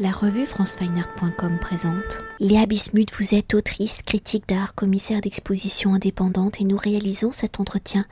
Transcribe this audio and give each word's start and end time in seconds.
La 0.00 0.12
revue 0.12 0.46
francefineart.com 0.46 1.58
présente. 1.58 2.20
Léa 2.38 2.66
Bismuth, 2.66 3.10
vous 3.18 3.34
êtes 3.34 3.54
autrice, 3.54 4.02
critique 4.02 4.48
d'art, 4.48 4.76
commissaire 4.76 5.20
d'exposition 5.20 5.92
indépendante 5.92 6.60
et 6.60 6.64
nous 6.64 6.76
réalisons 6.76 7.32
cet 7.32 7.58
entretien 7.58 8.04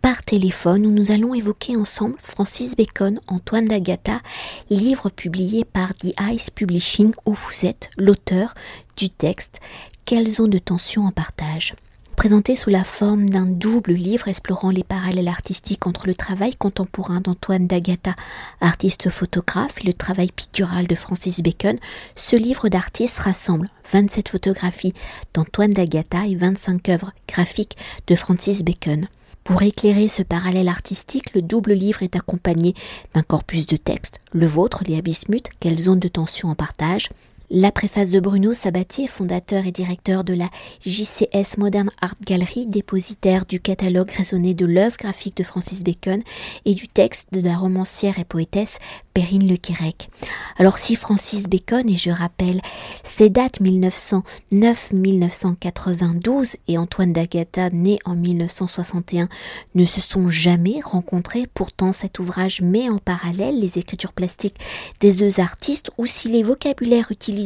par 0.00 0.24
téléphone 0.24 0.84
où 0.84 0.90
nous 0.90 1.12
allons 1.12 1.32
évoquer 1.32 1.76
ensemble 1.76 2.16
Francis 2.18 2.74
Bacon, 2.74 3.20
Antoine 3.28 3.66
d'Agata, 3.66 4.20
livre 4.68 5.10
publié 5.10 5.64
par 5.64 5.94
The 5.94 6.12
Ice 6.32 6.50
Publishing 6.50 7.12
où 7.24 7.34
vous 7.34 7.66
êtes 7.66 7.90
l'auteur 7.96 8.54
du 8.96 9.08
texte 9.08 9.60
Quelle 10.04 10.28
zone 10.28 10.50
de 10.50 10.58
tension 10.58 11.06
en 11.06 11.12
partage 11.12 11.74
présenté 12.22 12.54
sous 12.54 12.70
la 12.70 12.84
forme 12.84 13.28
d'un 13.28 13.46
double 13.46 13.94
livre 13.94 14.28
explorant 14.28 14.70
les 14.70 14.84
parallèles 14.84 15.26
artistiques 15.26 15.88
entre 15.88 16.06
le 16.06 16.14
travail 16.14 16.54
contemporain 16.54 17.20
d'Antoine 17.20 17.66
d'Agata, 17.66 18.14
artiste 18.60 19.10
photographe, 19.10 19.80
et 19.80 19.88
le 19.88 19.92
travail 19.92 20.30
pictural 20.30 20.86
de 20.86 20.94
Francis 20.94 21.40
Bacon, 21.42 21.80
ce 22.14 22.36
livre 22.36 22.68
d'artistes 22.68 23.18
rassemble 23.18 23.68
27 23.92 24.28
photographies 24.28 24.94
d'Antoine 25.34 25.72
d'Agata 25.72 26.28
et 26.28 26.36
25 26.36 26.90
œuvres 26.90 27.12
graphiques 27.26 27.76
de 28.06 28.14
Francis 28.14 28.62
Bacon. 28.62 29.08
Pour 29.42 29.62
éclairer 29.62 30.06
ce 30.06 30.22
parallèle 30.22 30.68
artistique, 30.68 31.34
le 31.34 31.42
double 31.42 31.72
livre 31.72 32.04
est 32.04 32.14
accompagné 32.14 32.76
d'un 33.14 33.22
corpus 33.22 33.66
de 33.66 33.76
textes, 33.76 34.20
le 34.30 34.46
vôtre, 34.46 34.84
les 34.86 35.02
Bismuth, 35.02 35.50
quelle 35.58 35.80
zone 35.80 35.98
de 35.98 36.06
tension 36.06 36.50
en 36.50 36.54
partage, 36.54 37.08
la 37.54 37.70
préface 37.70 38.08
de 38.08 38.18
Bruno 38.18 38.54
Sabatier, 38.54 39.06
fondateur 39.06 39.66
et 39.66 39.72
directeur 39.72 40.24
de 40.24 40.32
la 40.32 40.48
JCS 40.86 41.58
Modern 41.58 41.90
Art 42.00 42.14
Gallery, 42.24 42.66
dépositaire 42.66 43.44
du 43.44 43.60
catalogue 43.60 44.10
raisonné 44.10 44.54
de 44.54 44.64
l'œuvre 44.64 44.96
graphique 44.96 45.36
de 45.36 45.44
Francis 45.44 45.84
Bacon 45.84 46.22
et 46.64 46.74
du 46.74 46.88
texte 46.88 47.28
de 47.32 47.42
la 47.42 47.58
romancière 47.58 48.18
et 48.18 48.24
poétesse 48.24 48.78
Perrine 49.12 49.46
Le 49.46 49.58
Quérec. 49.58 50.08
Alors 50.56 50.78
si 50.78 50.96
Francis 50.96 51.42
Bacon, 51.42 51.86
et 51.90 51.98
je 51.98 52.08
rappelle 52.08 52.62
ses 53.02 53.28
dates 53.28 53.60
1909-1992 53.60 56.54
et 56.68 56.78
Antoine 56.78 57.12
d'Agata, 57.12 57.68
né 57.68 57.98
en 58.06 58.16
1961, 58.16 59.28
ne 59.74 59.84
se 59.84 60.00
sont 60.00 60.30
jamais 60.30 60.80
rencontrés, 60.82 61.46
pourtant 61.52 61.92
cet 61.92 62.18
ouvrage 62.18 62.62
met 62.62 62.88
en 62.88 62.96
parallèle 62.96 63.60
les 63.60 63.78
écritures 63.78 64.14
plastiques 64.14 64.56
des 65.00 65.12
deux 65.12 65.38
artistes 65.38 65.90
ou 65.98 66.06
si 66.06 66.30
les 66.30 66.42
vocabulaires 66.42 67.10
utilisés 67.10 67.41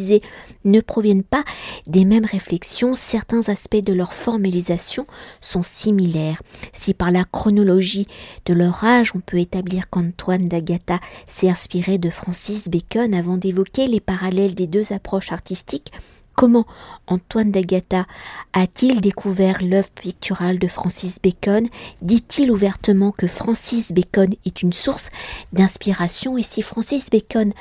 ne 0.65 0.81
proviennent 0.81 1.23
pas 1.23 1.45
des 1.87 2.05
mêmes 2.05 2.25
réflexions, 2.25 2.95
certains 2.95 3.49
aspects 3.49 3.77
de 3.77 3.93
leur 3.93 4.13
formalisation 4.13 5.07
sont 5.41 5.63
similaires. 5.63 6.43
Si 6.73 6.95
par 6.95 7.11
la 7.11 7.25
chronologie 7.25 8.07
de 8.47 8.55
leur 8.55 8.85
âge 8.85 9.13
on 9.15 9.21
peut 9.21 9.39
établir 9.39 9.89
qu'Antoine 9.91 10.49
d'Agata 10.49 11.01
s'est 11.27 11.49
inspiré 11.49 11.99
de 11.99 12.11
Francis 12.11 12.69
Bacon 12.69 13.15
avant 13.15 13.37
d'évoquer 13.37 13.89
les 13.89 14.01
parallèles 14.01 14.55
des 14.55 14.67
deux 14.67 14.93
approches 14.93 15.33
artistiques, 15.33 15.93
Comment 16.37 16.67
Antoine 17.07 17.51
d'Agata 17.51 18.05
a-t-il 18.53 19.01
découvert 19.01 19.63
l'œuvre 19.63 19.89
picturale 19.91 20.59
de 20.59 20.69
Francis 20.69 21.19
Bacon? 21.19 21.67
Dit-il 22.03 22.51
ouvertement 22.53 23.11
que 23.11 23.27
Francis 23.27 23.91
Bacon 23.91 24.35
est 24.45 24.61
une 24.61 24.75
source 24.75 25.09
d'inspiration? 25.55 26.37
Et 26.37 26.43
si 26.43 26.61
Francis 26.61 27.09
Bacon 27.09 27.55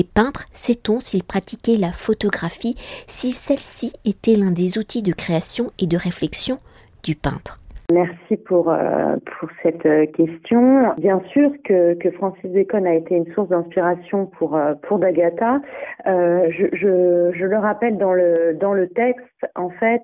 et 0.00 0.04
peintre, 0.04 0.46
sait-on 0.54 0.98
s'il 0.98 1.22
pratiquait 1.22 1.76
la 1.76 1.92
photographie, 1.92 2.74
si 3.06 3.32
celle-ci 3.32 3.92
était 4.06 4.34
l'un 4.34 4.50
des 4.50 4.78
outils 4.78 5.02
de 5.02 5.12
création 5.12 5.70
et 5.78 5.86
de 5.86 5.98
réflexion 5.98 6.58
du 7.02 7.14
peintre? 7.14 7.59
Merci 7.92 8.36
pour, 8.36 8.70
euh, 8.70 9.16
pour 9.38 9.48
cette 9.62 9.84
euh, 9.84 10.06
question. 10.06 10.94
Bien 10.98 11.20
sûr 11.32 11.50
que, 11.64 11.94
que 11.94 12.10
Francis 12.12 12.50
Bacon 12.50 12.86
a 12.86 12.94
été 12.94 13.16
une 13.16 13.26
source 13.32 13.48
d'inspiration 13.48 14.26
pour, 14.26 14.54
euh, 14.56 14.74
pour 14.82 14.98
D'Agata. 14.98 15.60
je, 16.06 16.68
je, 16.72 17.32
je, 17.34 17.44
le 17.44 17.58
rappelle 17.58 17.98
dans 17.98 18.12
le, 18.12 18.54
dans 18.54 18.74
le 18.74 18.88
texte, 18.88 19.24
en 19.56 19.70
fait, 19.70 20.02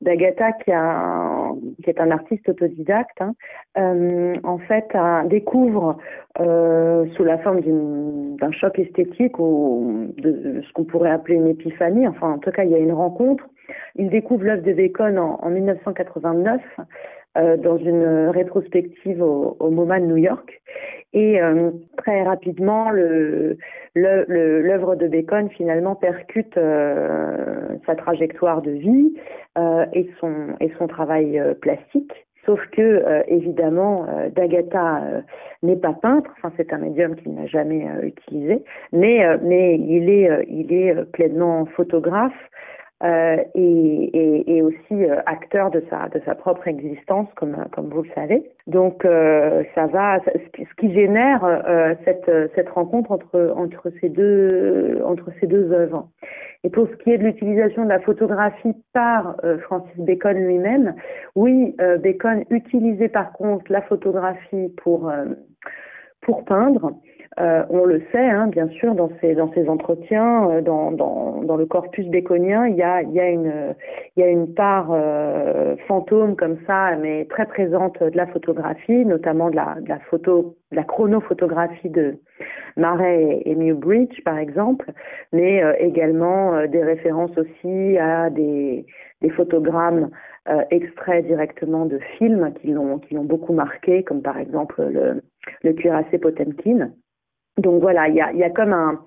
D'Agata, 0.00 0.52
qui, 0.52 0.72
a 0.72 1.50
qui 1.82 1.90
est 1.90 2.00
un 2.00 2.10
artiste 2.10 2.48
autodidacte, 2.48 3.20
hein, 3.20 3.34
en 4.44 4.58
fait, 4.58 4.88
découvre 5.26 5.98
sous 6.38 7.24
la 7.24 7.38
forme 7.38 7.60
d'un 8.36 8.52
choc 8.52 8.78
esthétique 8.78 9.38
ou 9.38 10.08
de 10.18 10.62
ce 10.66 10.72
qu'on 10.72 10.84
pourrait 10.84 11.10
appeler 11.10 11.36
une 11.36 11.48
épiphanie, 11.48 12.06
enfin 12.08 12.32
en 12.32 12.38
tout 12.38 12.50
cas 12.50 12.64
il 12.64 12.70
y 12.70 12.74
a 12.74 12.78
une 12.78 12.92
rencontre, 12.92 13.44
il 13.96 14.10
découvre 14.10 14.44
l'œuvre 14.44 14.62
de 14.62 14.72
Bacon 14.72 15.18
en, 15.18 15.50
1989 15.50 16.60
euh, 17.36 17.56
dans 17.56 17.78
une 17.78 18.28
rétrospective 18.28 19.20
au, 19.20 19.70
MoMA 19.70 20.00
de 20.00 20.06
New 20.06 20.16
York. 20.16 20.62
Et 21.12 21.40
euh, 21.40 21.70
très 21.96 22.22
rapidement, 22.22 22.90
l'œuvre 22.90 24.94
de 24.94 25.08
Bacon 25.08 25.50
finalement 25.50 25.96
percute 25.96 26.56
euh, 26.56 27.76
sa 27.86 27.96
trajectoire 27.96 28.62
de 28.62 28.70
vie 28.70 29.14
et, 29.92 30.10
son, 30.20 30.54
et 30.60 30.72
son 30.78 30.86
travail 30.86 31.40
plastique. 31.60 32.12
Sauf 32.46 32.60
que, 32.72 33.02
évidemment, 33.26 34.06
D'Agata 34.34 35.22
n'est 35.62 35.76
pas 35.76 35.94
peintre, 35.94 36.30
enfin, 36.36 36.52
c'est 36.56 36.72
un 36.72 36.78
médium 36.78 37.16
qu'il 37.16 37.34
n'a 37.34 37.46
jamais 37.46 37.86
utilisé, 38.02 38.62
mais, 38.92 39.24
mais 39.42 39.76
il, 39.76 40.10
est, 40.10 40.44
il 40.48 40.72
est 40.72 40.94
pleinement 41.12 41.64
photographe, 41.64 42.34
euh, 43.02 43.36
et, 43.54 44.56
et, 44.56 44.62
aussi 44.62 44.92
euh, 44.92 45.20
acteur 45.26 45.70
de 45.72 45.82
sa 45.90 46.08
de 46.08 46.20
sa 46.24 46.36
propre 46.36 46.68
existence, 46.68 47.28
comme 47.34 47.56
comme 47.72 47.88
vous 47.88 48.02
le 48.02 48.08
savez. 48.14 48.48
Donc 48.68 49.04
euh, 49.04 49.64
ça 49.74 49.86
va, 49.86 50.20
ce 50.24 50.74
qui 50.78 50.94
génère 50.94 51.44
cette 52.04 52.30
cette 52.54 52.68
rencontre 52.68 53.10
entre 53.10 53.52
entre 53.56 53.90
ces 54.00 54.08
deux 54.08 55.02
entre 55.04 55.30
ces 55.40 55.48
deux 55.48 55.72
œuvres. 55.72 56.08
Et 56.62 56.70
pour 56.70 56.88
ce 56.88 56.94
qui 57.02 57.10
est 57.10 57.18
de 57.18 57.24
l'utilisation 57.24 57.82
de 57.82 57.88
la 57.88 58.00
photographie 58.00 58.74
par 58.92 59.36
Francis 59.62 59.98
Bacon 59.98 60.38
lui-même, 60.38 60.94
oui, 61.34 61.76
Bacon 62.00 62.44
utilisait 62.48 63.08
par 63.08 63.32
contre 63.32 63.70
la 63.70 63.82
photographie 63.82 64.72
pour 64.82 65.12
pour 66.22 66.44
peindre. 66.44 66.92
Euh, 67.40 67.64
on 67.68 67.84
le 67.84 68.00
sait, 68.12 68.30
hein, 68.30 68.46
bien 68.46 68.68
sûr, 68.68 68.94
dans 68.94 69.10
ces 69.20 69.34
dans 69.34 69.52
ces 69.54 69.68
entretiens, 69.68 70.48
euh, 70.50 70.60
dans, 70.60 70.92
dans, 70.92 71.42
dans 71.42 71.56
le 71.56 71.66
corpus 71.66 72.06
béconien, 72.06 72.68
il 72.68 72.76
y 72.76 72.82
a 72.82 73.02
il 73.02 73.12
y 73.12 73.18
a 73.18 73.28
une 73.28 73.74
il 74.16 74.20
y 74.20 74.22
a 74.22 74.28
une 74.28 74.54
part 74.54 74.90
euh, 74.92 75.74
fantôme 75.88 76.36
comme 76.36 76.58
ça, 76.66 76.96
mais 76.96 77.24
très 77.24 77.46
présente 77.46 78.00
de 78.00 78.16
la 78.16 78.28
photographie, 78.28 79.04
notamment 79.04 79.50
de 79.50 79.56
la 79.56 79.76
de 79.80 79.88
la 79.88 79.98
photo 79.98 80.56
de 80.70 80.76
la 80.76 80.84
chronophotographie 80.84 81.90
de 81.90 82.18
Marais 82.76 83.42
et, 83.44 83.56
Newbridge 83.56 84.22
par 84.24 84.38
exemple, 84.38 84.92
mais 85.32 85.62
également 85.80 86.66
des 86.66 86.82
références 86.84 87.36
aussi 87.36 87.98
à 87.98 88.30
des 88.30 88.86
des 89.22 89.30
photogrammes 89.30 90.10
extraits 90.70 91.26
directement 91.26 91.86
de 91.86 91.98
films 92.18 92.52
qui 92.60 92.68
l'ont 92.68 92.98
qui 92.98 93.14
l'ont 93.14 93.24
beaucoup 93.24 93.54
marqué, 93.54 94.04
comme 94.04 94.22
par 94.22 94.38
exemple 94.38 94.82
le 94.84 95.22
le 95.64 95.72
cuirassé 95.72 96.18
Potemkin. 96.18 96.92
Donc 97.58 97.82
voilà, 97.82 98.08
il 98.08 98.16
y 98.16 98.20
a, 98.20 98.50
comme 98.50 98.72
un, 98.72 99.00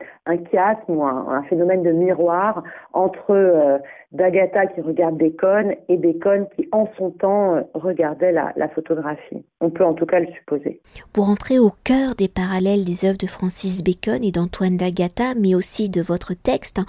chiasme 0.50 0.80
ou 0.88 1.04
un, 1.04 1.44
phénomène 1.50 1.84
de 1.84 1.92
miroir 1.92 2.64
entre 2.94 3.32
euh, 3.32 3.78
D'Agata 4.14 4.68
qui 4.68 4.80
regarde 4.80 5.18
Bacon 5.18 5.76
et 5.90 5.98
Bacon 5.98 6.48
qui, 6.56 6.66
en 6.72 6.88
son 6.98 7.12
temps, 7.12 7.56
euh, 7.56 7.62
regardait 7.74 8.32
la, 8.32 8.54
la, 8.56 8.70
photographie. 8.70 9.44
On 9.60 9.70
peut 9.70 9.84
en 9.84 9.94
tout 9.94 10.06
cas 10.06 10.22
le 10.22 10.28
supposer. 10.28 10.80
Pour 11.12 11.30
entrer 11.30 11.60
au 11.60 11.72
cœur 11.84 12.16
des 12.16 12.30
parallèles 12.30 12.86
des 12.86 13.04
œuvres 13.04 13.18
de 13.18 13.28
Francis 13.28 13.84
Bacon 13.84 14.24
et 14.24 14.32
d'Antoine 14.32 14.78
D'Agata, 14.78 15.36
mais 15.36 15.54
aussi 15.54 15.90
de 15.90 16.02
votre 16.02 16.34
texte, 16.34 16.80
hein, 16.80 16.86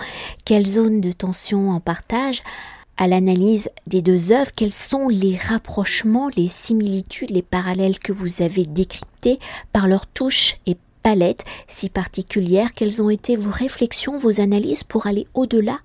quelle 0.46 0.66
zone 0.66 1.00
de 1.00 1.10
tension 1.10 1.70
en 1.70 1.80
partage 1.80 2.40
à 2.98 3.08
l'analyse 3.08 3.70
des 3.88 4.02
deux 4.02 4.32
œuvres, 4.32 4.50
quels 4.54 4.72
sont 4.72 5.08
les 5.08 5.36
rapprochements, 5.36 6.30
les 6.36 6.48
similitudes, 6.48 7.30
les 7.30 7.42
parallèles 7.42 7.98
que 7.98 8.12
vous 8.12 8.42
avez 8.42 8.64
décryptés 8.64 9.38
par 9.72 9.88
leur 9.88 10.06
touche 10.06 10.56
et 10.66 10.76
palette 11.02 11.44
si 11.66 11.88
particulière, 11.90 12.68
quelles 12.74 13.02
ont 13.02 13.10
été 13.10 13.36
vos 13.36 13.50
réflexions, 13.50 14.18
vos 14.18 14.40
analyses 14.40 14.84
pour 14.84 15.06
aller 15.06 15.26
au-delà 15.34 15.78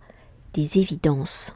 des 0.53 0.79
évidences? 0.79 1.53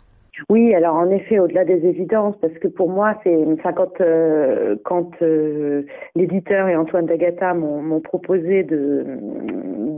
Oui, 0.49 0.73
alors 0.75 0.95
en 0.95 1.09
effet, 1.09 1.39
au-delà 1.39 1.65
des 1.65 1.85
évidences, 1.85 2.35
parce 2.39 2.53
que 2.59 2.67
pour 2.67 2.89
moi, 2.89 3.19
c'est 3.23 3.35
quand 3.63 4.01
euh, 4.01 4.75
quand 4.85 5.09
euh, 5.21 5.83
l'éditeur 6.15 6.67
et 6.69 6.75
Antoine 6.75 7.07
Dagata 7.07 7.53
m'ont 7.53 7.99
proposé 8.01 8.63
de 8.63 9.03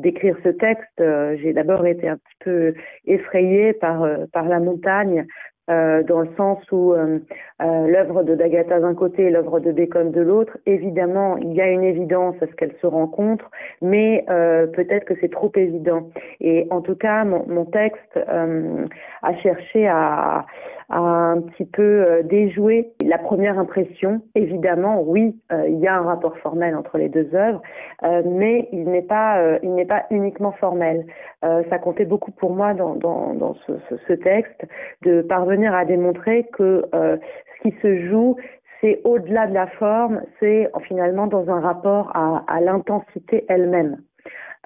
d'écrire 0.01 0.37
ce 0.43 0.49
texte, 0.49 1.01
euh, 1.01 1.35
j'ai 1.41 1.51
d'abord 1.51 1.85
été 1.85 2.07
un 2.07 2.15
petit 2.15 2.37
peu 2.39 2.73
effrayée 3.05 3.73
par 3.73 4.07
par 4.31 4.47
la 4.47 4.59
montagne, 4.59 5.27
euh, 5.69 6.03
dans 6.03 6.21
le 6.21 6.29
sens 6.35 6.59
où 6.71 6.93
euh, 6.93 7.19
euh, 7.61 7.87
l'œuvre 7.87 8.23
de 8.23 8.33
D'Agata 8.33 8.79
d'un 8.79 8.95
côté 8.95 9.23
et 9.23 9.29
l'œuvre 9.29 9.59
de 9.59 9.71
Bacon 9.71 10.11
de 10.11 10.21
l'autre, 10.21 10.57
évidemment, 10.65 11.37
il 11.37 11.53
y 11.53 11.61
a 11.61 11.67
une 11.67 11.83
évidence 11.83 12.35
à 12.41 12.47
ce 12.47 12.51
qu'elles 12.53 12.75
se 12.81 12.87
rencontrent, 12.87 13.51
mais 13.81 14.25
peut-être 14.27 15.05
que 15.05 15.13
c'est 15.21 15.31
trop 15.31 15.51
évident. 15.55 16.09
Et 16.39 16.67
en 16.69 16.81
tout 16.81 16.95
cas, 16.95 17.23
mon, 17.23 17.45
mon 17.47 17.65
texte 17.65 18.19
a 18.27 19.33
cherché 19.41 19.87
à 19.87 20.45
un 20.89 21.41
petit 21.41 21.65
peu 21.65 21.81
euh, 21.83 22.23
déjouer 22.23 22.91
la 23.05 23.17
première 23.17 23.59
impression. 23.59 24.21
Évidemment, 24.35 25.01
oui, 25.01 25.35
euh, 25.51 25.67
il 25.67 25.79
y 25.79 25.87
a 25.87 25.95
un 25.95 26.01
rapport 26.01 26.37
formel 26.39 26.75
entre 26.75 26.97
les 26.97 27.09
deux 27.09 27.29
œuvres, 27.33 27.61
euh, 28.03 28.23
mais 28.25 28.67
il 28.71 28.85
n'est 28.85 29.03
pas, 29.03 29.59
il 29.61 29.73
n'est 29.75 29.85
pas 29.85 30.05
uniquement 30.09 30.51
formel. 30.53 31.05
ça 31.41 31.77
comptait 31.79 32.05
beaucoup 32.05 32.31
pour 32.31 32.53
moi 32.53 32.73
dans, 32.73 32.95
dans, 32.95 33.33
dans 33.33 33.55
ce, 33.65 34.13
texte 34.13 34.65
de 35.03 35.21
parvenir 35.21 35.73
à 35.73 35.85
démontrer 35.85 36.45
que 36.53 36.85
ce 36.91 37.61
qui 37.61 37.75
se 37.81 38.09
joue, 38.09 38.35
c'est 38.81 39.01
au-delà 39.03 39.47
de 39.47 39.53
la 39.53 39.67
forme, 39.67 40.21
c'est 40.39 40.69
finalement 40.87 41.27
dans 41.27 41.49
un 41.49 41.59
rapport 41.59 42.11
à, 42.15 42.43
à 42.47 42.59
l'intensité 42.61 43.45
elle-même. 43.47 43.97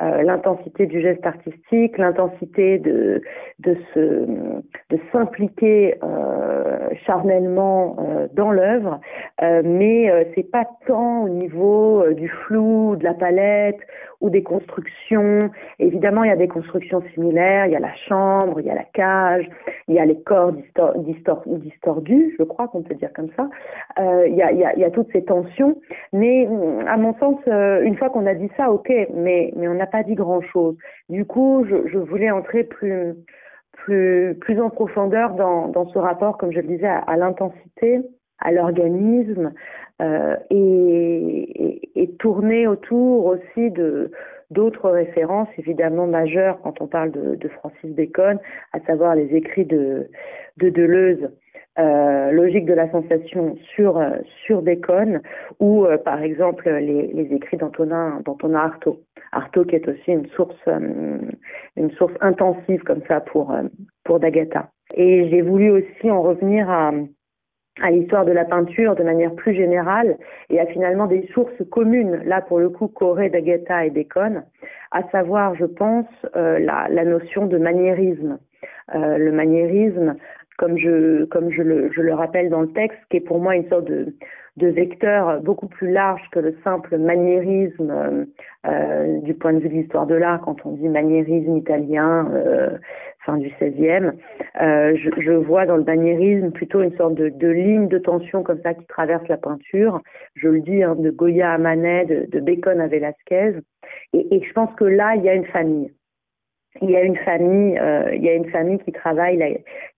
Euh, 0.01 0.24
l'intensité 0.24 0.88
du 0.88 1.01
geste 1.01 1.24
artistique, 1.24 2.00
l'intensité 2.00 2.80
de 2.80 3.22
de 3.60 3.78
se 3.94 4.25
de 4.90 5.00
s'impliquer 5.12 6.00
euh, 6.01 6.90
charnellement 7.06 7.98
euh, 8.00 8.28
dans 8.34 8.50
l'œuvre, 8.50 9.00
mais 9.40 10.31
c'est 10.34 10.50
pas 10.50 10.66
tant 10.88 11.25
au 11.25 11.30
niveau 11.30 12.04
du 12.12 12.28
flou, 12.28 12.95
de 12.95 13.04
la 13.04 13.13
palette 13.13 13.78
ou 14.23 14.29
des 14.29 14.41
constructions. 14.41 15.51
Évidemment, 15.79 16.23
il 16.23 16.29
y 16.29 16.31
a 16.31 16.37
des 16.37 16.47
constructions 16.47 17.03
similaires. 17.13 17.65
Il 17.67 17.73
y 17.73 17.75
a 17.75 17.79
la 17.79 17.93
chambre, 18.07 18.59
il 18.61 18.65
y 18.65 18.69
a 18.69 18.73
la 18.73 18.85
cage, 18.85 19.47
il 19.89 19.95
y 19.95 19.99
a 19.99 20.05
les 20.05 20.19
corps 20.21 20.53
distordus, 20.53 22.33
je 22.39 22.43
crois 22.43 22.69
qu'on 22.69 22.83
peut 22.83 22.95
dire 22.95 23.11
comme 23.13 23.29
ça. 23.35 23.49
Euh, 23.99 24.25
il, 24.27 24.35
y 24.37 24.41
a, 24.41 24.91
toutes 24.91 25.11
ces 25.11 25.25
tensions. 25.25 25.75
Mais 26.13 26.47
à 26.87 26.95
mon 26.95 27.13
sens, 27.15 27.37
euh, 27.47 27.81
une 27.81 27.97
fois 27.97 28.09
qu'on 28.09 28.25
a 28.25 28.33
dit 28.33 28.49
ça, 28.55 28.71
ok, 28.71 28.91
mais, 29.13 29.53
on 29.57 29.73
n'a 29.73 29.87
pas 29.87 30.03
dit 30.03 30.15
grand-chose. 30.15 30.77
Du 31.09 31.25
coup, 31.25 31.65
je, 31.67 31.97
voulais 31.97 32.31
entrer 32.31 32.63
plus, 32.63 33.13
en 34.61 34.69
profondeur 34.69 35.33
dans, 35.33 35.85
ce 35.89 35.99
rapport, 35.99 36.37
comme 36.37 36.53
je 36.53 36.61
le 36.61 36.67
disais, 36.67 36.87
à 36.87 37.17
l'intensité 37.17 38.01
à 38.44 38.51
l'organisme 38.51 39.54
euh, 40.01 40.36
et, 40.50 41.90
et, 41.95 42.10
tourner 42.19 42.68
autour 42.68 43.25
aussi 43.25 43.72
de 43.72 44.12
d'autres 44.51 44.90
références 44.90 45.48
évidemment 45.57 46.06
majeures 46.07 46.60
quand 46.62 46.81
on 46.81 46.88
parle 46.88 47.12
de, 47.12 47.48
Francis 47.48 47.90
Bacon, 47.92 48.38
à 48.74 48.80
savoir 48.81 49.16
les 49.16 49.34
écrits 49.36 49.66
de, 49.66 50.10
de 50.57 50.69
Deleuze, 50.69 51.30
euh, 51.80 52.31
logique 52.31 52.66
de 52.66 52.74
la 52.74 52.92
sensation 52.92 53.56
sur 53.75 54.00
sur 54.45 54.62
Bacon, 54.62 55.22
ou 55.60 55.86
euh, 55.86 55.98
par 55.98 56.22
exemple 56.22 56.69
les, 56.69 57.28
écrits 57.31 57.57
d'Antonin 57.57 58.22
Artaud. 58.56 59.00
Artaud 59.31 59.66
qui 59.66 59.75
est 59.75 59.88
aussi 59.88 60.12
une 60.12 60.28
source 60.28 60.68
une 61.78 61.92
source 61.92 62.13
intensive 62.22 62.84
comme 62.84 63.01
ça 63.07 63.22
pour 63.22 63.56
pour 64.04 64.19
d'Agatha. 64.19 64.69
Et 64.95 65.30
j'ai 65.30 65.42
voulu 65.42 65.72
aussi 65.72 66.12
en 66.12 66.22
revenir 66.22 66.69
à 66.69 66.92
à 67.81 67.89
l'histoire 67.89 68.25
de 68.25 68.31
la 68.31 68.45
peinture 68.45 68.95
de 68.95 69.03
manière 69.03 69.33
plus 69.33 69.55
générale 69.55 70.17
et 70.49 70.59
à 70.59 70.65
finalement 70.67 71.07
des 71.07 71.27
sources 71.33 71.63
communes, 71.71 72.21
là 72.25 72.41
pour 72.41 72.59
le 72.59 72.69
coup 72.69 72.87
Corée, 72.87 73.29
d'Agatha 73.29 73.85
et 73.85 73.89
Bacon, 73.89 74.43
à 74.91 75.03
savoir, 75.09 75.55
je 75.55 75.65
pense, 75.65 76.05
euh, 76.35 76.59
la, 76.59 76.87
la, 76.89 77.03
notion 77.03 77.47
de 77.47 77.57
maniérisme. 77.57 78.37
Euh, 78.93 79.17
le 79.17 79.31
maniérisme, 79.31 80.15
comme 80.57 80.77
je, 80.77 81.25
comme 81.25 81.49
je 81.49 81.63
le, 81.63 81.91
je 81.91 82.01
le 82.01 82.13
rappelle 82.13 82.49
dans 82.49 82.61
le 82.61 82.71
texte, 82.73 82.99
qui 83.09 83.17
est 83.17 83.21
pour 83.21 83.39
moi 83.39 83.55
une 83.55 83.67
sorte 83.69 83.85
de, 83.85 84.13
de 84.57 84.67
vecteur 84.67 85.41
beaucoup 85.41 85.67
plus 85.67 85.91
large 85.91 86.21
que 86.31 86.39
le 86.39 86.55
simple 86.63 86.97
maniérisme 86.97 87.89
euh, 87.89 88.25
euh 88.67 89.19
du 89.21 89.33
point 89.33 89.53
de 89.53 89.59
vue 89.59 89.69
de 89.69 89.73
l'histoire 89.73 90.05
de 90.05 90.15
l'art, 90.15 90.41
quand 90.41 90.65
on 90.65 90.73
dit 90.73 90.87
maniérisme 90.87 91.57
italien, 91.57 92.29
euh, 92.33 92.77
fin 93.25 93.37
du 93.37 93.49
XVIe. 93.59 94.11
Euh, 94.61 94.95
je, 94.95 95.09
je, 95.21 95.31
vois 95.31 95.65
dans 95.65 95.77
le 95.77 95.83
maniérisme 95.83 96.51
plutôt 96.51 96.81
une 96.81 96.95
sorte 96.97 97.15
de, 97.15 97.29
de, 97.29 97.47
ligne 97.47 97.87
de 97.87 97.97
tension 97.97 98.43
comme 98.43 98.61
ça 98.61 98.73
qui 98.73 98.85
traverse 98.87 99.27
la 99.27 99.37
peinture. 99.37 100.01
Je 100.35 100.49
le 100.49 100.61
dis, 100.61 100.83
hein, 100.83 100.95
de 100.95 101.09
Goya 101.09 101.53
à 101.53 101.57
Manet, 101.57 102.05
de, 102.05 102.27
de 102.29 102.39
Bacon 102.39 102.79
à 102.79 102.87
Velasquez. 102.87 103.59
Et, 104.13 104.35
et 104.35 104.43
je 104.43 104.53
pense 104.53 104.73
que 104.75 104.85
là, 104.85 105.15
il 105.15 105.23
y 105.23 105.29
a 105.29 105.33
une 105.33 105.45
famille 105.45 105.91
il 106.81 106.89
y 106.89 106.95
a 106.95 107.03
une 107.03 107.17
famille, 107.17 107.77
euh, 107.77 108.13
il 108.15 108.23
y 108.23 108.29
a 108.29 108.33
une 108.33 108.49
famille 108.49 108.79
qui 108.79 108.91
travaille, 108.91 109.37
la, 109.37 109.49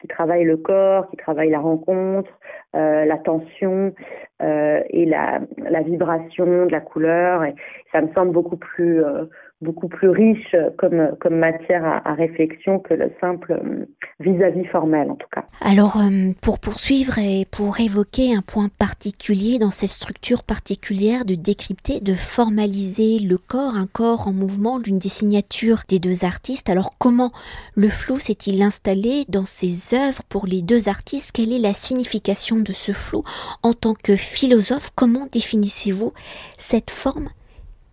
qui 0.02 0.08
travaille 0.08 0.44
le 0.44 0.58
corps, 0.58 1.10
qui 1.10 1.18
travaille 1.18 1.50
la 1.50 1.60
rencontre, 1.60 2.30
euh, 2.76 3.06
la 3.06 3.18
tension 3.18 3.94
euh, 4.42 4.82
et 4.90 5.06
la, 5.06 5.40
la 5.58 5.82
vibration 5.82 6.66
de 6.66 6.72
la 6.72 6.82
couleur. 6.82 7.44
Et 7.46 7.56
ça 7.92 8.02
me 8.02 8.12
semble 8.14 8.32
beaucoup 8.32 8.58
plus 8.58 9.04
euh, 9.04 9.26
beaucoup 9.62 9.88
plus 9.88 10.10
riche 10.10 10.56
comme, 10.78 11.16
matière 11.30 11.86
à, 11.86 12.14
réflexion 12.14 12.80
que 12.80 12.94
le 12.94 13.12
simple 13.22 13.54
euh, 13.54 13.86
vis-à-vis 14.20 14.66
formel 14.66 15.10
en 15.10 15.16
tout 15.16 15.28
cas. 15.32 15.46
Alors 15.62 15.98
euh, 15.98 16.32
pour 16.42 16.60
poursuivre 16.60 17.18
et 17.20 17.46
pour 17.50 17.80
évoquer 17.80 18.36
un 18.36 18.42
point 18.42 18.68
particulier 18.78 19.58
dans 19.58 19.72
cette 19.72 19.90
structure 19.90 20.44
particulière 20.44 21.26
de 21.26 21.36
décrypter, 21.36 22.02
de 22.02 22.14
formaliser 22.14 23.20
le 23.20 23.38
corps, 23.38 23.76
un 23.76 23.88
corps 23.88 24.28
en 24.28 24.34
mouvement 24.34 24.80
d'une 24.80 25.00
des 25.00 25.10
signatures 25.10 25.84
des 25.88 26.00
deux 26.00 26.26
artistes, 26.26 26.70
alors 26.70 26.98
comment 26.98 27.32
le 27.76 27.90
flou 27.90 28.20
s'est-il 28.20 28.62
installé 28.62 29.24
dans 29.30 29.46
ces 29.46 29.96
œuvres 29.96 30.24
pour 30.30 30.48
les 30.48 30.62
deux 30.62 30.90
artistes? 30.90 31.32
Quelle 31.32 31.54
est 31.54 31.60
la 31.60 31.74
signification 31.74 32.58
de 32.58 32.74
ce 32.74 32.92
flou? 32.92 33.24
En 33.64 33.74
tant 33.74 33.94
que 33.94 34.16
philosophe 34.16 34.92
Comment 34.96 35.28
définissez-vous 35.32 36.14
cette 36.58 36.92
forme 36.92 37.30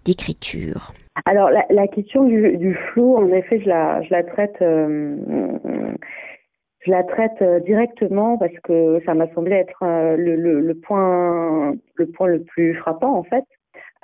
d'écriture? 0.05 0.93
Alors 1.26 1.50
la, 1.50 1.64
la 1.70 1.87
question 1.88 2.25
du, 2.25 2.56
du, 2.56 2.75
flou, 2.75 3.17
en 3.17 3.29
effet, 3.32 3.61
je 3.61 3.69
la, 3.69 4.03
je 4.03 4.11
la 4.11 4.23
traite, 4.23 4.56
euh, 4.62 5.17
je 6.81 6.91
la 6.91 7.05
traite 7.05 7.43
euh, 7.43 7.61
directement 7.61 8.38
parce 8.38 8.59
que 8.64 9.00
ça 9.05 9.14
m'a 9.14 9.29
semblé 9.35 9.53
être 9.53 9.82
euh, 9.82 10.17
le, 10.17 10.37
le, 10.37 10.61
le, 10.61 10.75
point, 10.75 11.75
le 11.97 12.06
point 12.06 12.29
le 12.29 12.43
plus 12.43 12.75
frappant 12.75 13.14
en 13.14 13.23
fait. 13.25 13.44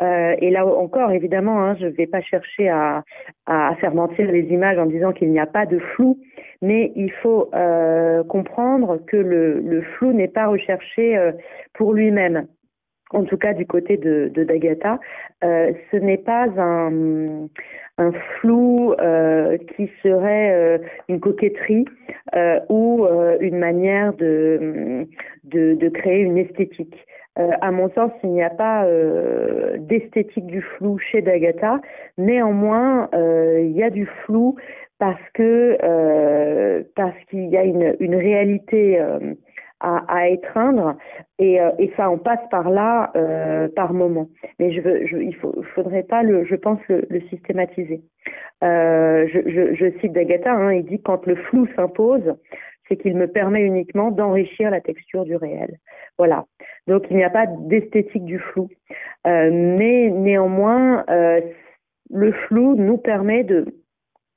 Euh, 0.01 0.37
et 0.39 0.51
là 0.51 0.65
encore, 0.65 1.11
évidemment, 1.11 1.61
hein, 1.61 1.77
je 1.81 1.87
ne 1.87 1.91
vais 1.91 2.07
pas 2.07 2.21
chercher 2.21 2.69
à, 2.69 3.03
à, 3.47 3.75
faire 3.81 3.95
mentir 3.95 4.31
les 4.31 4.45
images 4.45 4.79
en 4.79 4.87
disant 4.87 5.13
qu'il 5.13 5.33
n'y 5.33 5.41
a 5.41 5.47
pas 5.47 5.67
de 5.67 5.81
flou, 5.81 6.21
mais 6.63 6.93
il 6.95 7.11
faut 7.11 7.51
euh, 7.53 8.23
comprendre 8.23 8.99
que 9.07 9.17
le, 9.17 9.59
le 9.61 9.83
flou 9.83 10.13
n'est 10.13 10.29
pas 10.29 10.47
recherché 10.47 11.19
pour 11.73 11.95
lui-même 11.95 12.47
en 13.11 13.25
tout 13.25 13.37
cas 13.37 13.55
du 13.55 13.67
côté 13.67 13.97
de, 13.97 14.31
de 14.35 14.45
D'Agata, 14.45 15.01
euh, 15.45 15.73
ce 15.91 15.97
n'est 15.97 16.19
pas 16.19 16.47
un, 16.59 17.49
un 17.99 18.13
flou 18.13 18.95
euh, 19.01 19.59
qui 19.77 19.91
serait 20.03 20.53
euh, 20.53 20.79
une 21.09 21.21
coquetterie 21.21 21.85
euh, 22.35 22.61
ou 22.69 23.05
euh, 23.05 23.37
une 23.41 23.59
manière 23.59 24.13
de, 24.15 25.07
de, 25.45 25.75
de, 25.75 25.89
créer 25.89 26.21
une 26.21 26.39
esthétique. 26.39 26.97
Euh, 27.39 27.51
à 27.61 27.71
mon 27.71 27.91
sens, 27.91 28.11
il 28.23 28.31
n'y 28.31 28.43
a 28.43 28.51
pas 28.51 28.87
d'esthétique 29.79 30.47
du 30.47 30.61
flou 30.61 30.99
chez 30.99 31.23
D'Agata. 31.23 31.81
Néanmoins, 32.19 33.09
il 33.13 33.73
y 33.77 33.83
a 33.83 33.91
du 33.91 34.07
flou 34.25 34.57
parce 34.99 35.23
que 35.35 35.79
parce 36.97 37.17
qu'il 37.31 37.49
y 37.49 37.57
a 37.57 37.63
une, 37.63 37.95
une 38.01 38.17
réalité 38.17 39.01
à, 39.81 40.05
à 40.09 40.29
étreindre 40.29 40.97
et, 41.39 41.61
euh, 41.61 41.71
et, 41.79 41.93
ça 41.97 42.11
on 42.11 42.19
passe 42.19 42.41
par 42.51 42.71
là 42.71 43.13
euh, 43.17 43.69
par 43.69 43.93
moment. 43.93 44.29
Mais 44.59 44.73
je 44.73 44.81
veux, 44.81 45.07
je, 45.07 45.19
il 45.19 45.35
faut, 45.37 45.63
faudrait 45.75 46.03
pas 46.03 46.23
le, 46.23 46.45
je 46.45 46.57
pense 46.57 46.81
le, 46.89 47.07
le 47.09 47.21
systématiser. 47.29 48.03
Euh, 48.65 49.29
je, 49.33 49.41
je, 49.49 49.75
je, 49.75 49.99
cite 50.01 50.13
d'Agatha, 50.13 50.53
hein, 50.53 50.73
il 50.73 50.85
dit 50.85 51.01
quand 51.01 51.27
le 51.27 51.37
flou 51.37 51.69
s'impose, 51.77 52.35
c'est 52.89 52.97
qu'il 52.97 53.17
me 53.17 53.29
permet 53.29 53.61
uniquement 53.61 54.11
d'enrichir 54.11 54.71
la 54.71 54.81
texture 54.81 55.25
du 55.25 55.37
réel. 55.37 55.79
Voilà. 56.17 56.45
Donc 56.87 57.05
il 57.11 57.17
n'y 57.17 57.25
a 57.25 57.31
pas 57.31 57.47
d'esthétique 57.47 58.25
du 58.25 58.39
flou, 58.39 58.69
euh, 59.27 59.51
mais 59.53 60.11
néanmoins 60.11 61.05
euh, 61.11 61.41
le 62.11 62.33
flou 62.33 62.75
nous 62.77 62.99
permet 62.99 63.45
de 63.45 63.67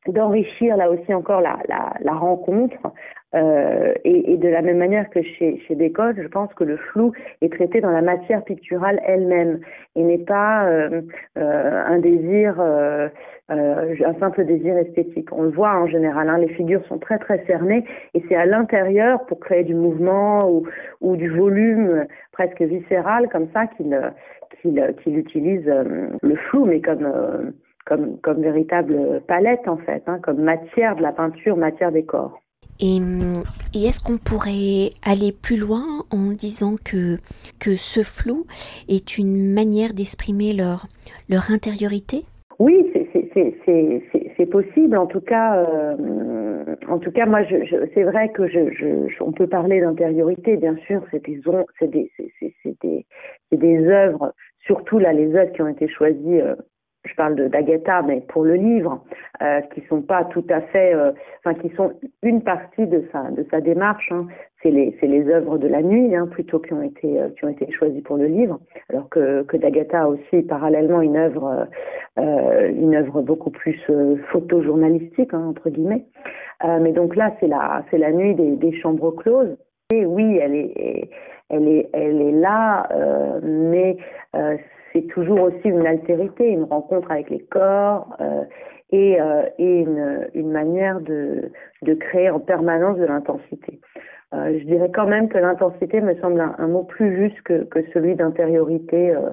d'enrichir 0.08 0.78
là 0.78 0.90
aussi 0.90 1.14
encore 1.14 1.42
la, 1.42 1.60
la, 1.68 1.94
la 2.00 2.14
rencontre 2.14 2.92
euh, 3.34 3.94
et, 4.04 4.34
et, 4.34 4.38
de 4.38 4.50
la 4.50 4.62
même 4.62 4.78
manière 4.78 5.10
que 5.10 5.22
chez, 5.22 5.58
chez 5.66 5.76
Bacon, 5.76 6.14
je 6.18 6.28
pense 6.28 6.54
que 6.54 6.66
le 6.66 6.76
flou 6.76 7.14
est 7.42 7.54
traité 7.54 7.80
dans 7.80 7.92
la 7.92 8.02
matière 8.02 8.44
picturale 8.44 9.00
elle-même 9.06 9.62
et 9.96 10.04
n'est 10.04 10.18
pas 10.18 10.66
euh, 10.66 11.02
euh, 11.38 11.84
un 11.86 12.00
désir, 12.00 12.56
euh, 12.60 13.08
euh, 13.52 13.96
un 14.06 14.14
simple 14.20 14.44
désir 14.44 14.76
esthétique. 14.78 15.30
On 15.32 15.44
le 15.44 15.50
voit 15.50 15.74
en 15.76 15.88
général, 15.88 16.28
hein, 16.28 16.40
les 16.40 16.50
figures 16.50 16.86
sont 16.88 16.98
très 16.98 17.20
très 17.20 17.46
cernées 17.46 17.86
et 18.14 18.24
c'est 18.28 18.36
à 18.36 18.46
l'intérieur 18.46 19.26
pour 19.28 19.40
créer 19.40 19.64
du 19.64 19.76
mouvement 19.76 20.50
ou, 20.50 20.68
ou 21.00 21.16
du 21.16 21.30
volume 21.30 22.06
presque 22.34 22.62
viscéral 22.62 23.30
comme 23.30 23.48
ça 23.54 23.68
qu'il 23.68 23.98
qu'il 24.62 24.94
qu'il 25.04 25.18
utilise 25.18 25.66
le 26.22 26.36
flou, 26.36 26.66
mais 26.66 26.82
comme 26.82 27.54
comme, 27.86 28.20
comme 28.20 28.42
véritable 28.42 29.22
palette 29.28 29.68
en 29.68 29.78
fait, 29.78 30.04
hein, 30.08 30.20
comme 30.22 30.42
matière 30.42 30.96
de 30.96 31.02
la 31.02 31.12
peinture, 31.12 31.58
matière 31.58 31.92
des 31.92 32.04
corps. 32.04 32.40
Et, 32.80 32.98
et 33.76 33.86
est-ce 33.86 34.04
qu'on 34.04 34.18
pourrait 34.18 34.90
aller 35.06 35.32
plus 35.32 35.58
loin 35.58 35.84
en 36.12 36.32
disant 36.32 36.76
que, 36.84 37.18
que 37.60 37.76
ce 37.76 38.02
flou 38.02 38.48
est 38.90 39.18
une 39.20 39.54
manière 39.54 39.94
d'exprimer 39.94 40.54
leur, 40.54 40.88
leur 41.30 41.52
intériorité? 41.52 42.26
Oui, 42.58 42.92
c'est 42.94 44.46
possible. 44.48 44.98
En 44.98 45.06
tout 45.06 45.22
cas, 45.22 45.58
euh, 45.58 46.76
en 46.88 46.98
tout 46.98 47.12
cas, 47.12 47.26
moi, 47.26 47.44
je, 47.44 47.88
c'est 47.94 48.04
vrai 48.04 48.30
que 48.30 48.48
je, 48.48 48.72
je, 48.74 49.24
on 49.24 49.32
peut 49.32 49.48
parler 49.48 49.80
d'intériorité, 49.82 50.58
bien 50.58 50.76
sûr. 50.88 51.04
C'est 51.12 51.22
des, 51.22 51.40
c'est 51.78 51.92
des, 51.92 53.06
des, 53.52 53.58
des 53.58 53.88
œuvres, 53.88 54.34
surtout 54.66 54.98
là, 54.98 55.14
les 55.14 55.36
œuvres 55.36 55.52
qui 55.54 55.62
ont 55.62 55.68
été 55.68 55.88
choisies 55.88 56.42
euh, 56.42 56.56
je 57.06 57.16
parle 57.16 57.36
d'Agatha, 57.50 58.04
mais 58.04 58.22
pour 58.22 58.44
le 58.44 58.56
livre, 58.56 59.04
euh, 59.42 59.62
qui 59.74 59.82
sont 59.88 60.02
pas 60.02 60.26
tout 60.26 60.46
à 60.50 60.62
fait, 60.62 60.94
euh, 60.94 61.12
enfin 61.40 61.56
qui 61.60 61.74
sont 61.76 61.94
une 62.22 62.44
partie 62.44 62.86
de 62.86 63.04
sa 63.12 63.32
de 63.32 63.46
sa 63.50 63.60
démarche. 63.60 64.12
Hein. 64.12 64.28
C'est 64.62 64.70
les 64.70 64.96
les 65.02 65.28
œuvres 65.30 65.58
de 65.58 65.68
la 65.68 65.82
nuit 65.82 66.16
hein, 66.16 66.28
plutôt 66.28 66.60
qui 66.60 66.74
ont 66.74 66.84
été 66.84 67.20
euh, 67.20 67.30
qui 67.30 67.46
ont 67.46 67.50
été 67.50 67.72
choisies 67.72 68.02
pour 68.02 68.18
le 68.18 68.28
livre, 68.28 68.60
alors 68.90 69.10
que 69.10 69.42
que 69.44 69.58
d'Agatha 69.58 70.04
a 70.04 70.08
aussi 70.08 70.44
parallèlement 70.44 71.02
une 71.02 71.18
œuvre 71.18 71.68
une 72.18 72.96
œuvre 72.96 73.22
beaucoup 73.22 73.50
plus 73.50 73.80
photojournalistique 74.32 75.34
hein, 75.34 75.46
entre 75.50 75.70
guillemets. 75.70 76.06
mais 76.64 76.92
donc 76.92 77.16
là 77.16 77.34
c'est 77.40 77.48
la 77.48 77.84
la 77.92 78.12
nuit 78.12 78.36
des, 78.36 78.56
des 78.58 78.74
chambres 78.74 79.12
closes. 79.12 79.58
Et 79.92 80.06
oui, 80.06 80.38
elle 80.38 80.56
est 80.56 81.10
elle 81.50 81.68
est 81.68 81.90
elle 81.94 82.22
est 82.22 82.32
là, 82.32 82.88
mais 83.42 83.98
c'est 84.94 85.08
toujours 85.08 85.42
aussi 85.42 85.68
une 85.68 85.86
altérité, 85.86 86.48
une 86.50 86.64
rencontre 86.64 87.12
avec 87.12 87.30
les 87.30 87.40
corps 87.40 88.16
euh, 88.20 88.44
et, 88.92 89.22
euh, 89.22 89.44
et 89.58 89.80
une, 89.82 90.28
une, 90.34 90.52
manière 90.52 91.00
de, 91.00 91.52
de, 91.82 91.94
créer 91.94 92.30
en 92.30 92.40
permanence 92.40 92.98
de 92.98 93.06
l'intensité. 93.06 93.80
Euh, 94.34 94.58
je 94.60 94.66
dirais 94.66 94.90
quand 94.94 95.08
même 95.08 95.28
que 95.28 95.38
l'intensité 95.38 96.00
me 96.00 96.16
semble 96.16 96.40
un, 96.40 96.68
mot 96.68 96.84
plus 96.84 97.16
juste 97.18 97.42
que, 97.42 97.64
que 97.66 97.80
celui 97.94 98.16
d'intériorité, 98.16 99.12
euh, 99.12 99.30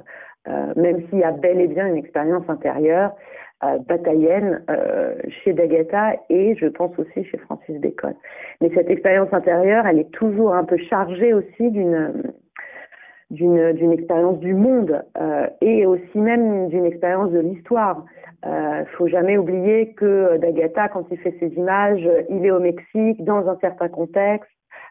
euh, 0.48 0.72
même 0.76 1.06
s'il 1.08 1.18
y 1.18 1.24
a 1.24 1.30
bel 1.30 1.60
et 1.60 1.68
bien 1.68 1.86
une 1.86 1.96
expérience 1.96 2.48
intérieure 2.48 3.12
bataillenne 3.88 4.64
chez 5.42 5.52
Dagatha 5.52 6.12
et 6.30 6.54
je 6.54 6.66
pense 6.66 6.96
aussi 6.96 7.24
chez 7.24 7.38
Francis 7.38 7.76
Bacon. 7.80 8.14
Mais 8.60 8.70
cette 8.72 8.88
expérience 8.88 9.32
intérieure, 9.32 9.84
elle 9.84 9.98
est 9.98 10.12
toujours 10.12 10.54
un 10.54 10.62
peu 10.62 10.76
chargée 10.76 11.34
aussi 11.34 11.68
d'une 11.72 12.32
d'une 13.30 13.73
d'une 13.73 13.92
expérience 13.92 14.38
du 14.38 14.54
monde 14.54 15.02
euh, 15.20 15.47
et 15.61 15.87
aussi 15.87 16.18
même 16.18 16.68
d'une 16.68 16.87
expérience 16.87 17.30
de 17.30 17.40
l'histoire. 17.40 18.04
Euh, 18.47 18.85
faut 18.97 19.08
jamais 19.08 19.37
oublier 19.37 19.92
que 19.94 20.37
Dagatha, 20.38 20.88
quand 20.88 21.06
il 21.11 21.18
fait 21.18 21.35
ses 21.40 21.49
images, 21.54 22.08
il 22.30 22.47
est 22.47 22.50
au 22.52 22.61
Mexique 22.61 23.25
dans 23.25 23.49
un 23.49 23.58
certain 23.61 23.88
contexte. 23.88 24.50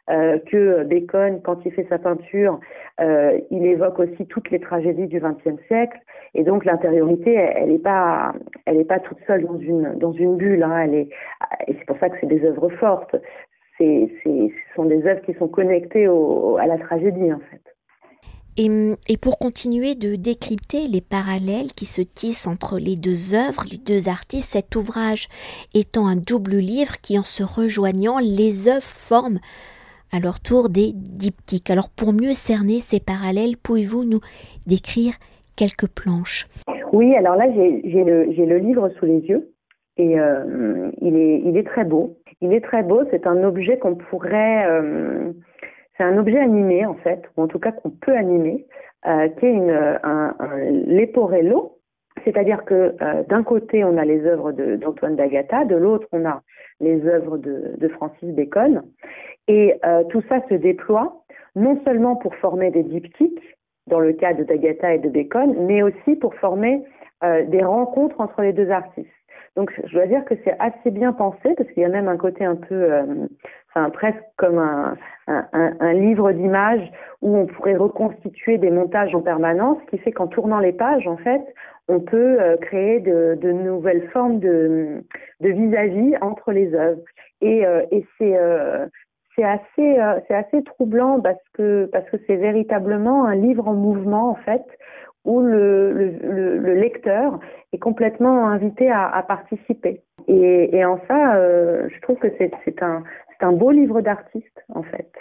Euh, 0.10 0.40
que 0.40 0.84
Bacon, 0.84 1.42
quand 1.44 1.66
il 1.66 1.72
fait 1.74 1.86
sa 1.90 1.98
peinture, 1.98 2.62
euh, 3.02 3.42
il 3.52 3.66
évoque 3.66 4.00
aussi 4.00 4.26
toutes 4.28 4.50
les 4.52 4.60
tragédies 4.60 5.08
du 5.08 5.20
XXe 5.20 5.62
siècle, 5.68 6.00
et 6.34 6.46
donc 6.46 6.64
l'intériorité, 6.64 7.34
elle 7.34 7.72
n'est 7.72 7.78
pas, 7.80 8.34
elle 8.66 8.78
est 8.78 8.86
pas 8.86 9.02
toute 9.02 9.18
seule 9.28 9.44
dans 9.44 9.58
une 9.58 9.96
dans 9.96 10.14
une 10.14 10.38
bulle. 10.38 10.64
Hein, 10.64 10.80
elle 10.86 10.96
est, 10.96 11.10
et 11.68 11.76
c'est 11.78 11.86
pour 11.86 11.98
ça 12.00 12.10
que 12.10 12.16
c'est 12.22 12.28
des 12.28 12.46
œuvres 12.46 12.70
fortes. 12.70 13.18
C'est, 13.78 14.10
c'est, 14.24 14.30
ce 14.30 14.76
sont 14.76 14.86
des 14.86 15.06
œuvres 15.06 15.22
qui 15.24 15.34
sont 15.34 15.50
connectées 15.50 16.08
au, 16.08 16.56
à 16.56 16.68
la 16.68 16.78
tragédie 16.78 17.34
en 17.34 17.40
fait. 17.40 17.77
Et, 18.60 19.18
pour 19.22 19.38
continuer 19.38 19.94
de 19.94 20.16
décrypter 20.16 20.88
les 20.92 21.02
parallèles 21.02 21.74
qui 21.76 21.86
se 21.86 22.02
tissent 22.02 22.48
entre 22.48 22.80
les 22.80 22.96
deux 22.96 23.36
œuvres, 23.36 23.64
les 23.70 23.78
deux 23.78 24.10
artistes, 24.10 24.54
cet 24.54 24.76
ouvrage 24.76 25.28
étant 25.76 26.08
un 26.08 26.16
double 26.16 26.56
livre 26.56 27.00
qui, 27.04 27.20
en 27.20 27.24
se 27.24 27.44
rejoignant, 27.44 28.18
les 28.18 28.68
œuvres 28.68 28.82
forment 28.82 29.40
à 30.12 30.20
leur 30.20 30.40
tour 30.40 30.70
des 30.70 30.92
diptyques. 30.96 31.70
Alors 31.70 31.90
pour 31.90 32.14
mieux 32.14 32.34
cerner 32.34 32.80
ces 32.80 33.00
parallèles, 33.00 33.58
pouvez-vous 33.62 34.06
nous 34.06 34.22
décrire 34.66 35.14
quelques 35.56 35.88
planches? 35.88 36.48
Oui, 36.94 37.16
alors 37.16 37.36
là 37.36 37.46
j'ai 37.54 38.04
le, 38.04 38.58
livre 38.58 38.90
sous 38.98 39.06
les 39.06 39.20
yeux 39.20 39.54
et 39.98 40.20
euh, 40.20 40.90
il, 41.02 41.16
est, 41.16 41.42
il 41.46 41.58
est 41.58 41.68
très 41.68 41.84
beau. 41.84 42.18
Il 42.42 42.54
est 42.54 42.62
très 42.62 42.82
beau, 42.82 43.02
c'est 43.12 43.28
un 43.28 43.44
objet 43.44 43.78
qu'on 43.78 43.96
pourrait... 43.96 44.66
Euh, 44.68 45.32
c'est 45.98 46.04
un 46.04 46.18
objet 46.18 46.40
animé 46.40 46.86
en 46.86 46.96
fait, 46.96 47.24
ou 47.36 47.44
en 47.44 47.48
tout 47.48 47.60
cas 47.60 47.72
qu'on 47.72 47.90
peut 47.90 48.16
animer, 48.16 48.66
euh, 49.08 49.28
qui 49.30 49.46
est 49.46 49.52
une, 49.54 49.72
un, 49.72 50.36
un 50.40 50.58
leporello, 50.88 51.78
c'est-à-dire 52.24 52.66
que 52.66 52.96
euh, 53.02 53.24
d'un 53.24 53.44
côté 53.44 53.84
on 53.84 53.98
a 53.98 54.06
les 54.06 54.26
œuvres 54.26 54.52
d'Antoine 54.52 55.16
d'Agata, 55.16 55.66
de 55.66 55.76
l'autre 55.76 56.08
on 56.12 56.26
a 56.26 56.42
les 56.80 57.06
œuvres 57.08 57.38
de, 57.38 57.88
Francis 57.90 58.30
Bacon, 58.30 58.84
et 59.48 59.76
euh, 59.86 60.04
tout 60.06 60.22
ça 60.30 60.42
se 60.50 60.56
déploie 60.56 61.24
non 61.56 61.80
seulement 61.86 62.16
pour 62.16 62.36
former 62.36 62.70
des 62.70 62.84
diptyques, 62.84 63.58
dans 63.88 64.00
le 64.00 64.14
cas 64.14 64.34
de 64.34 64.44
d'Agata 64.44 64.96
et 64.96 65.00
de 65.00 65.10
Bacon, 65.10 65.56
mais 65.66 65.82
aussi 65.82 66.16
pour 66.18 66.36
former 66.36 66.84
euh, 67.24 67.46
des 67.46 67.64
rencontres 67.64 68.20
entre 68.20 68.42
les 68.42 68.54
deux 68.54 68.70
artistes. 68.70 69.08
Donc 69.56 69.74
je 69.86 69.94
dois 69.94 70.06
dire 70.06 70.24
que 70.26 70.36
c'est 70.44 70.56
assez 70.60 70.92
bien 70.92 71.14
pensé 71.14 71.56
parce 71.56 71.70
qu'il 71.72 71.82
y 71.82 71.86
a 71.86 71.90
même 71.90 72.08
un 72.08 72.18
côté 72.18 72.46
un 72.46 72.56
peu, 72.56 72.76
euh, 72.76 73.28
presque 73.94 74.24
comme 74.38 74.60
un, 75.28 75.94
livre 75.94 76.32
d'images 76.32 76.92
où 77.22 77.36
on 77.36 77.46
pourrait 77.46 77.76
reconstituer 77.76 78.58
des 78.58 78.70
montages 78.70 79.14
en 79.16 79.22
permanence, 79.22 79.78
ce 79.86 79.92
qui 79.92 79.98
fait 79.98 80.12
qu'en 80.12 80.28
tournant 80.28 80.60
les 80.60 80.74
pages, 80.74 81.08
en 81.08 81.18
fait, 81.18 81.42
on 81.88 82.00
peut 82.00 82.42
euh, 82.42 82.58
créer 82.58 83.00
de, 83.00 83.52
nouvelles 83.52 84.10
formes 84.10 84.40
de, 84.40 85.04
vis-à-vis 85.40 86.16
entre 86.22 86.52
les 86.52 86.74
œuvres. 86.74 87.02
Et, 87.42 87.66
euh, 87.66 87.84
euh, 88.22 88.88
c'est 89.36 89.44
assez 89.44 90.64
troublant 90.64 91.22
parce 91.22 91.38
que 91.54 91.90
c'est 92.26 92.36
véritablement 92.36 93.26
un 93.26 93.36
livre 93.36 93.68
en 93.68 93.74
mouvement 93.74 94.32
en 94.32 94.36
fait 94.36 94.66
où 95.26 95.42
le, 95.42 95.92
le, 95.92 96.58
le, 96.58 96.74
lecteur 96.74 97.40
est 97.74 97.78
complètement 97.78 98.48
invité 98.48 98.90
à, 98.90 99.24
participer. 99.28 100.02
Et, 100.28 100.76
et, 100.76 100.86
en 100.86 101.00
ça, 101.08 101.36
je 101.88 102.02
trouve 102.02 102.18
que 102.18 102.30
c'est 102.40 102.82
un, 102.82 103.04
un 103.42 103.54
beau 103.54 103.72
livre 103.72 104.02
d'artiste, 104.02 104.66
en 104.74 104.84
fait, 104.84 105.12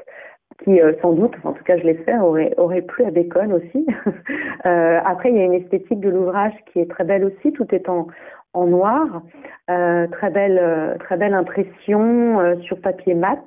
qui 0.62 0.80
euh, 0.80 0.92
sans 1.02 1.12
doute, 1.12 1.34
en 1.44 1.52
tout 1.52 1.64
cas 1.64 1.76
je 1.76 1.84
l'espère, 1.84 2.24
aurait, 2.24 2.54
aurait 2.56 2.82
plu 2.82 3.04
à 3.04 3.10
Bacon 3.10 3.52
aussi. 3.52 3.86
euh, 4.66 5.00
après, 5.04 5.30
il 5.30 5.36
y 5.36 5.40
a 5.40 5.44
une 5.44 5.54
esthétique 5.54 6.00
de 6.00 6.10
l'ouvrage 6.10 6.54
qui 6.72 6.80
est 6.80 6.90
très 6.90 7.04
belle 7.04 7.24
aussi, 7.24 7.52
tout 7.52 7.66
est 7.74 7.88
en, 7.88 8.06
en 8.54 8.66
noir, 8.66 9.22
euh, 9.70 10.06
très 10.08 10.30
belle, 10.30 10.96
très 11.00 11.16
belle 11.16 11.34
impression 11.34 12.56
sur 12.62 12.80
papier 12.80 13.14
mat, 13.14 13.42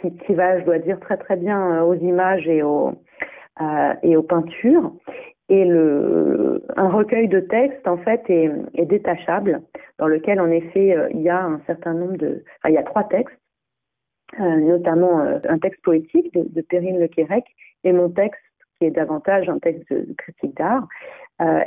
qui, 0.00 0.34
va, 0.34 0.58
je 0.58 0.64
dois 0.64 0.78
dire, 0.78 0.98
très 1.00 1.16
très 1.16 1.36
bien 1.36 1.82
aux 1.82 1.94
images 1.94 2.48
et 2.48 2.62
aux, 2.62 2.92
et 4.02 4.16
aux 4.16 4.22
peintures. 4.22 4.92
Et 5.50 5.66
le, 5.66 6.64
un 6.76 6.88
recueil 6.88 7.28
de 7.28 7.38
textes, 7.38 7.86
en 7.86 7.98
fait, 7.98 8.22
est, 8.28 8.86
détachable, 8.86 9.60
dans 9.98 10.08
lequel, 10.08 10.40
en 10.40 10.50
effet, 10.50 10.96
il 11.12 11.20
y 11.20 11.28
a 11.28 11.44
un 11.44 11.60
certain 11.66 11.92
nombre 11.92 12.16
de... 12.16 12.42
Il 12.66 12.72
y 12.72 12.78
a 12.78 12.82
trois 12.82 13.04
textes, 13.04 13.38
notamment 14.38 15.20
euh, 15.20 15.38
un 15.48 15.58
texte 15.58 15.82
poétique 15.82 16.32
de, 16.34 16.44
de 16.48 16.60
Perrine 16.62 16.98
Le 16.98 17.08
Quérec 17.08 17.44
et 17.84 17.92
mon 17.92 18.10
texte, 18.10 18.40
qui 18.78 18.86
est 18.86 18.90
davantage 18.90 19.48
un 19.48 19.58
texte 19.58 19.90
de, 19.92 20.12
critique 20.14 20.56
d'art. 20.56 20.86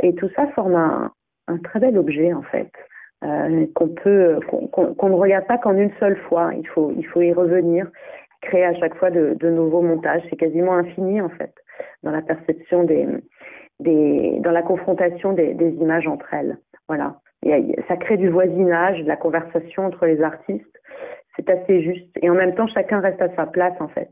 et 0.03 0.13
tout 0.15 0.29
ça 0.35 0.47
forme 0.47 0.75
un, 0.75 1.57
très 1.63 1.79
bel 1.79 1.97
objet, 1.97 2.33
en 2.33 2.41
fait, 2.41 2.71
qu'on 3.21 5.09
ne 5.09 5.15
regarde 5.15 5.47
pas 5.47 5.57
qu'en 5.57 5.75
une 5.75 5.93
seule 5.99 6.17
fois. 6.27 6.51
Il 6.57 6.67
faut, 6.67 6.91
il 6.97 7.05
faut 7.05 7.21
y 7.21 7.31
revenir, 7.31 7.89
créer 8.41 8.65
à 8.65 8.73
chaque 8.75 8.95
fois 8.95 9.11
de, 9.11 9.49
nouveaux 9.49 9.81
montages. 9.81 10.23
C'est 10.29 10.35
quasiment 10.35 10.73
infini, 10.73 11.21
en 11.21 11.29
fait, 11.29 11.53
dans 12.03 12.11
la 12.11 12.21
perception 12.21 12.83
des 12.83 13.07
dans 13.79 14.51
la 14.51 14.61
confrontation 14.61 15.33
des, 15.33 15.75
images 15.79 16.07
entre 16.07 16.33
elles. 16.33 16.57
Voilà. 16.87 17.19
Ça 17.87 17.97
crée 17.97 18.17
du 18.17 18.29
voisinage, 18.29 19.01
de 19.03 19.07
la 19.07 19.15
conversation 19.15 19.85
entre 19.85 20.05
les 20.05 20.21
artistes. 20.21 20.65
C'est 21.37 21.49
assez 21.49 21.83
juste. 21.83 22.09
Et 22.21 22.29
en 22.29 22.35
même 22.35 22.55
temps, 22.55 22.67
chacun 22.67 22.99
reste 22.99 23.21
à 23.21 23.33
sa 23.35 23.45
place, 23.45 23.79
en 23.79 23.87
fait. 23.87 24.09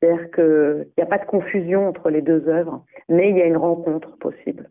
C'est-à-dire 0.00 0.30
qu'il 0.30 0.86
n'y 0.96 1.02
a 1.02 1.06
pas 1.06 1.18
de 1.18 1.24
confusion 1.24 1.88
entre 1.88 2.10
les 2.10 2.22
deux 2.22 2.46
œuvres, 2.48 2.84
mais 3.08 3.30
il 3.30 3.36
y 3.36 3.42
a 3.42 3.46
une 3.46 3.56
rencontre 3.56 4.16
possible. 4.18 4.70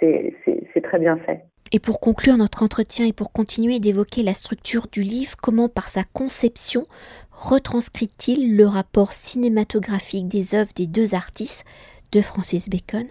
C'est 0.00 0.82
très 0.82 0.98
bien 0.98 1.16
fait. 1.18 1.44
Et 1.72 1.80
pour 1.80 2.00
conclure 2.00 2.36
notre 2.36 2.62
entretien 2.62 3.06
et 3.06 3.12
pour 3.12 3.32
continuer 3.32 3.80
d'évoquer 3.80 4.22
la 4.22 4.34
structure 4.34 4.86
du 4.92 5.02
livre, 5.02 5.34
comment 5.42 5.68
par 5.68 5.88
sa 5.88 6.02
conception 6.04 6.84
retranscrit-il 7.32 8.56
le 8.56 8.66
rapport 8.66 9.12
cinématographique 9.12 10.28
des 10.28 10.54
œuvres 10.54 10.72
des 10.76 10.86
deux 10.86 11.14
artistes, 11.14 11.64
de 12.12 12.20
Francis 12.20 12.68
Bacon 12.68 13.06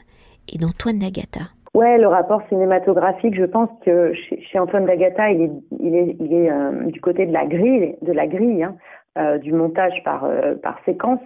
et 0.54 0.58
d'Antoine 0.58 1.00
D'Agata. 1.00 1.54
Ouais, 1.75 1.98
le 1.98 2.08
rapport 2.08 2.41
cinématographique, 2.48 3.36
je 3.36 3.44
pense 3.44 3.70
que 3.84 4.13
chez, 4.13 4.39
chez 4.39 4.58
Antoine 4.60 4.86
D'Agata, 4.86 5.29
il 5.29 5.41
est, 5.41 5.51
il 5.82 6.34
est, 6.34 6.50
euh, 6.50 6.86
du 6.86 7.01
côté 7.01 7.25
de 7.25 7.34
la 7.34 7.46
grille, 7.46 7.98
de 8.01 8.13
la 8.13 8.27
grille, 8.27 8.63
hein, 8.63 8.77
euh, 9.17 9.38
du 9.39 9.51
montage 9.51 10.01
par 10.05 10.24
euh, 10.24 10.55
séquence, 10.86 11.20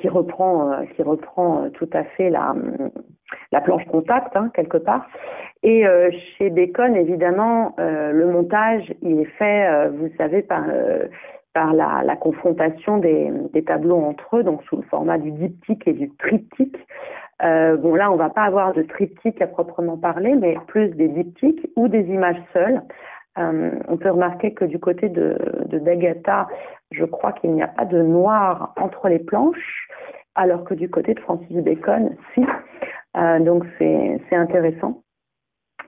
qui 0.00 0.08
reprend 0.08 0.84
qui 0.96 1.02
reprend 1.04 1.70
tout 1.70 1.88
à 1.92 2.02
fait 2.02 2.28
la 2.28 2.56
la 3.52 3.60
planche 3.60 3.84
contact 3.84 4.36
hein, 4.36 4.50
quelque 4.52 4.78
part. 4.78 5.06
Et 5.62 5.84
chez 6.10 6.50
Bacon, 6.50 6.96
évidemment, 6.96 7.76
le 7.78 8.26
montage, 8.26 8.92
il 9.00 9.20
est 9.20 9.32
fait, 9.38 9.88
vous 9.90 10.08
savez, 10.18 10.42
par 10.42 10.64
par 11.52 11.72
la, 11.72 12.16
confrontation 12.16 12.98
des, 12.98 13.32
tableaux 13.64 14.00
entre 14.00 14.38
eux, 14.38 14.42
donc 14.42 14.62
sous 14.64 14.76
le 14.76 14.82
format 14.82 15.18
du 15.18 15.30
diptyque 15.32 15.86
et 15.86 15.92
du 15.92 16.10
triptyque. 16.16 16.78
Euh, 17.42 17.76
bon, 17.76 17.94
là, 17.94 18.10
on 18.10 18.16
va 18.16 18.30
pas 18.30 18.42
avoir 18.42 18.72
de 18.72 18.82
triptyque 18.82 19.40
à 19.40 19.46
proprement 19.46 19.96
parler, 19.96 20.34
mais 20.34 20.56
plus 20.66 20.88
des 20.90 21.08
diptyques 21.08 21.70
ou 21.76 21.88
des 21.88 22.04
images 22.06 22.42
seules. 22.52 22.82
Euh, 23.38 23.70
on 23.88 23.96
peut 23.96 24.10
remarquer 24.10 24.52
que 24.52 24.64
du 24.64 24.78
côté 24.78 25.08
de, 25.08 25.38
de 25.66 25.78
d'Agatha, 25.78 26.48
je 26.90 27.04
crois 27.04 27.32
qu'il 27.32 27.52
n'y 27.52 27.62
a 27.62 27.68
pas 27.68 27.84
de 27.84 28.02
noir 28.02 28.74
entre 28.76 29.08
les 29.08 29.20
planches, 29.20 29.88
alors 30.34 30.64
que 30.64 30.74
du 30.74 30.90
côté 30.90 31.14
de 31.14 31.20
Francis 31.20 31.56
Bacon, 31.56 32.16
si. 32.34 32.44
Euh, 33.16 33.40
donc 33.40 33.64
c'est 33.78 34.20
intéressant 34.32 35.02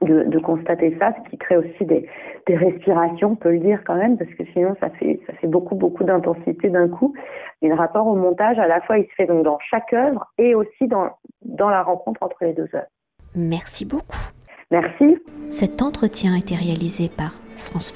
de, 0.02 0.38
constater 0.38 0.96
ça, 0.98 1.12
ce 1.16 1.30
qui 1.30 1.38
crée 1.38 1.56
aussi 1.56 1.84
des, 1.84 2.08
respirations, 2.48 3.32
on 3.32 3.36
peut 3.36 3.52
le 3.52 3.60
dire 3.60 3.80
quand 3.86 3.94
même, 3.94 4.18
parce 4.18 4.30
que 4.34 4.44
sinon 4.52 4.74
ça 4.80 4.90
fait, 4.90 5.20
ça 5.26 5.32
fait 5.34 5.46
beaucoup, 5.46 5.74
beaucoup 5.74 6.04
d'intensité 6.04 6.68
d'un 6.68 6.88
coup. 6.88 7.14
Et 7.62 7.68
le 7.68 7.74
rapport 7.74 8.06
au 8.06 8.16
montage, 8.16 8.58
à 8.58 8.66
la 8.66 8.80
fois, 8.80 8.98
il 8.98 9.04
se 9.04 9.14
fait 9.16 9.26
donc 9.26 9.44
dans 9.44 9.58
chaque 9.70 9.92
œuvre 9.92 10.26
et 10.38 10.54
aussi 10.54 10.86
dans, 10.86 11.10
dans 11.42 11.70
la 11.70 11.82
rencontre 11.82 12.22
entre 12.22 12.38
les 12.42 12.52
deux 12.52 12.68
œuvres. 12.74 12.86
Merci 13.34 13.86
beaucoup. 13.86 14.18
Merci. 14.70 15.18
Cet 15.50 15.82
entretien 15.82 16.34
a 16.34 16.38
été 16.38 16.54
réalisé 16.54 17.10
par 17.14 17.32
François 17.56 17.90